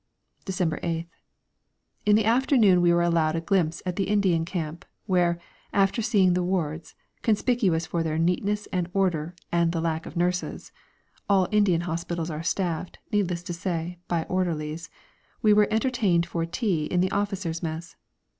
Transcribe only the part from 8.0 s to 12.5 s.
their neatness and order and the lack of nurses (all Indian hospitals are